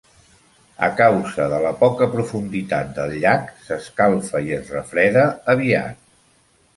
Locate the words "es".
4.57-4.73